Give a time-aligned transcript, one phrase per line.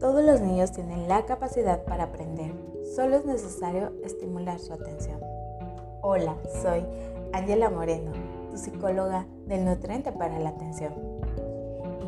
[0.00, 2.54] Todos los niños tienen la capacidad para aprender,
[2.96, 5.20] solo es necesario estimular su atención.
[6.00, 6.86] Hola, soy
[7.34, 8.10] Ángela Moreno,
[8.50, 10.94] tu psicóloga del nutriente para la atención.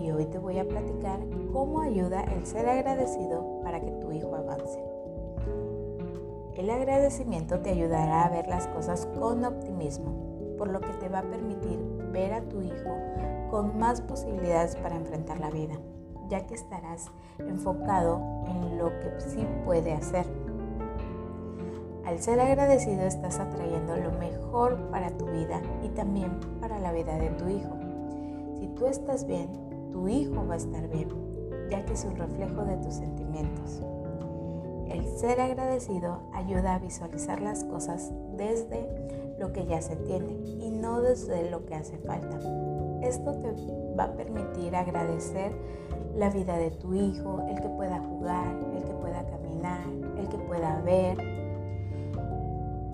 [0.01, 1.21] Y hoy te voy a platicar
[1.53, 4.83] cómo ayuda el ser agradecido para que tu hijo avance.
[6.57, 11.19] El agradecimiento te ayudará a ver las cosas con optimismo, por lo que te va
[11.19, 11.79] a permitir
[12.11, 12.97] ver a tu hijo
[13.51, 15.79] con más posibilidades para enfrentar la vida
[16.33, 20.25] ya que estarás enfocado en lo que sí puede hacer.
[22.07, 27.19] Al ser agradecido estás atrayendo lo mejor para tu vida y también para la vida
[27.19, 27.77] de tu hijo.
[28.59, 29.51] Si tú estás bien,
[29.93, 31.11] tu hijo va a estar bien,
[31.71, 33.83] ya que es un reflejo de tus sentimientos.
[34.89, 40.71] El ser agradecido ayuda a visualizar las cosas desde lo que ya se tiene y
[40.71, 42.39] no desde lo que hace falta.
[43.03, 43.53] Esto te
[43.99, 45.53] va a permitir agradecer
[46.15, 49.87] la vida de tu hijo, el que pueda jugar, el que pueda caminar,
[50.19, 51.19] el que pueda ver,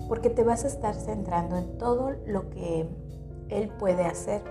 [0.07, 2.89] porque te vas a estar centrando en todo lo que
[3.49, 4.41] él puede hacer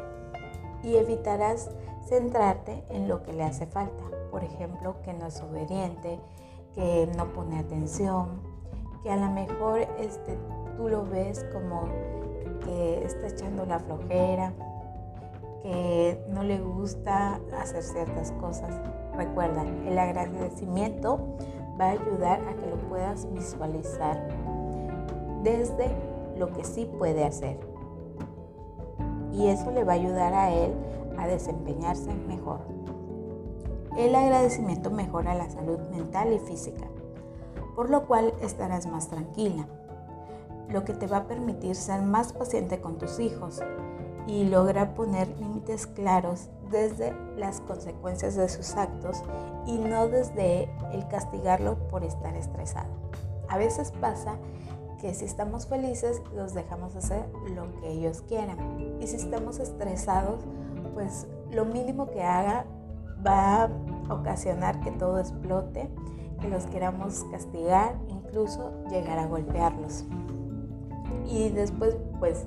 [0.83, 1.71] y evitarás
[2.07, 4.05] centrarte en lo que le hace falta.
[4.31, 6.21] Por ejemplo, que no es obediente,
[6.75, 8.41] que no pone atención,
[9.03, 10.39] que a lo mejor este,
[10.77, 11.83] tú lo ves como
[12.65, 14.53] que está echando la flojera,
[15.63, 18.75] que no le gusta hacer ciertas cosas.
[19.17, 21.37] Recuerda, el agradecimiento
[21.81, 24.29] va a ayudar a que lo puedas visualizar
[25.43, 25.89] desde
[26.37, 27.59] lo que sí puede hacer.
[29.33, 30.73] Y eso le va a ayudar a él
[31.17, 32.61] a desempeñarse mejor.
[33.97, 36.87] El agradecimiento mejora la salud mental y física,
[37.75, 39.67] por lo cual estarás más tranquila,
[40.69, 43.61] lo que te va a permitir ser más paciente con tus hijos
[44.29, 49.23] y logra poner límites claros desde las consecuencias de sus actos
[49.67, 52.91] y no desde el castigarlo por estar estresado.
[53.49, 54.37] A veces pasa
[55.01, 57.25] que si estamos felices los dejamos hacer
[57.55, 58.59] lo que ellos quieran
[59.01, 60.45] y si estamos estresados
[60.93, 62.67] pues lo mínimo que haga
[63.27, 63.71] va a
[64.11, 65.89] ocasionar que todo explote,
[66.41, 70.05] que los queramos castigar, incluso llegar a golpearlos.
[71.27, 72.47] Y después pues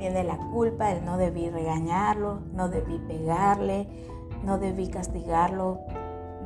[0.00, 3.86] viene la culpa, el no debí regañarlo, no debí pegarle,
[4.42, 5.78] no debí castigarlo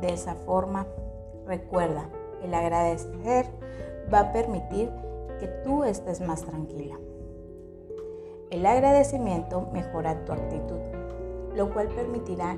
[0.01, 0.89] de esa forma.
[1.47, 2.09] Recuerda,
[2.43, 3.47] el agradecer
[4.13, 4.91] va a permitir
[5.39, 6.97] que tú estés más tranquila.
[8.51, 10.81] El agradecimiento mejora tu actitud,
[11.55, 12.57] lo cual permitirá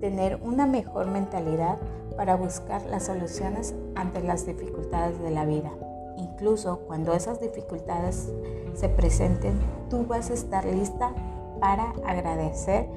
[0.00, 1.78] tener una mejor mentalidad
[2.14, 5.72] para buscar las soluciones ante las dificultades de la vida.
[6.16, 8.30] Incluso cuando esas dificultades
[8.74, 9.58] se presenten,
[9.90, 11.14] tú vas a estar lista
[11.60, 12.88] para agradecer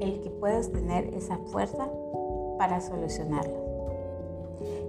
[0.00, 1.88] el que puedas tener esa fuerza
[2.58, 3.62] para solucionarlo.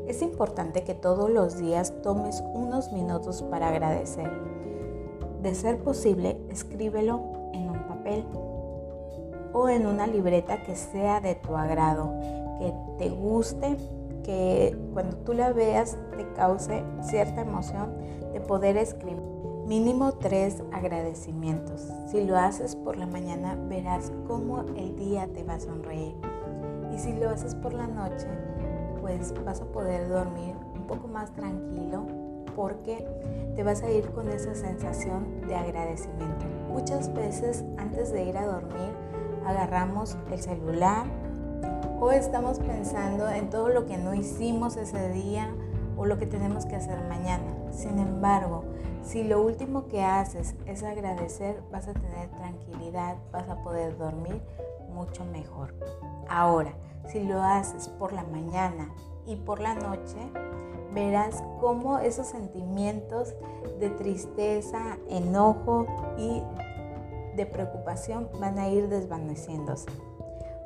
[0.07, 4.29] Es importante que todos los días tomes unos minutos para agradecer.
[5.41, 7.22] De ser posible, escríbelo
[7.53, 8.25] en un papel
[9.53, 12.12] o en una libreta que sea de tu agrado,
[12.59, 13.78] que te guste
[14.23, 17.94] que cuando tú la veas te cause cierta emoción
[18.34, 19.22] de poder escribir
[19.67, 21.88] mínimo tres agradecimientos.
[22.07, 26.16] Si lo haces por la mañana verás cómo el día te va a sonreír.
[26.94, 28.28] Y si lo haces por la noche,
[29.01, 32.06] pues vas a poder dormir un poco más tranquilo
[32.56, 33.06] porque
[33.56, 36.45] te vas a ir con esa sensación de agradecimiento.
[36.69, 38.94] Muchas veces antes de ir a dormir
[39.45, 41.06] agarramos el celular
[42.03, 45.55] o estamos pensando en todo lo que no hicimos ese día
[45.95, 47.45] o lo que tenemos que hacer mañana.
[47.71, 48.65] Sin embargo,
[49.03, 54.41] si lo último que haces es agradecer, vas a tener tranquilidad, vas a poder dormir
[54.93, 55.75] mucho mejor.
[56.27, 56.73] Ahora,
[57.07, 58.93] si lo haces por la mañana
[59.25, 60.17] y por la noche,
[60.93, 63.33] verás cómo esos sentimientos
[63.79, 66.44] de tristeza, enojo y
[67.38, 69.88] de preocupación van a ir desvaneciéndose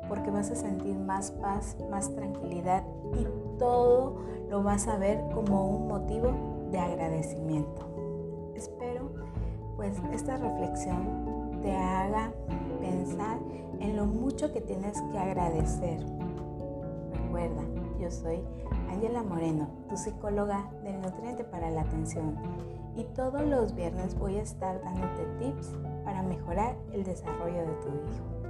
[0.08, 2.84] porque vas a sentir más paz, más tranquilidad
[3.14, 3.26] y
[3.58, 4.16] todo
[4.48, 6.32] lo vas a ver como un motivo
[6.70, 7.86] de agradecimiento.
[8.54, 9.10] Espero
[9.76, 12.32] pues esta reflexión te haga
[12.80, 13.38] pensar
[13.80, 16.04] en lo mucho que tienes que agradecer.
[17.12, 17.62] Recuerda,
[18.00, 18.40] yo soy
[18.90, 22.34] Ángela Moreno, tu psicóloga del nutriente para la atención
[22.96, 25.70] y todos los viernes voy a estar dándote tips
[26.04, 28.47] para mejorar el desarrollo de tu hijo.